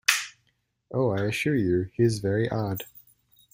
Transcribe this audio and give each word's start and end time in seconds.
Oh, 0.91 1.11
I 1.11 1.25
assure 1.25 1.53
you 1.55 1.91
he 1.93 2.01
is 2.01 2.21
very 2.21 2.49
odd! 2.49 2.85